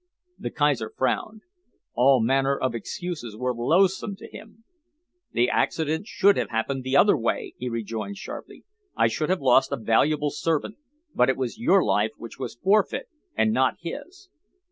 [0.39, 1.43] The Kaiser frowned.
[1.93, 4.63] All manner of excuses were loathsome to him.
[5.33, 8.63] "The accident should have happened the other way," he rejoined sharply.
[8.97, 10.77] "I should have lost a valuable servant,
[11.13, 14.29] but it was your life which was forfeit, and not his.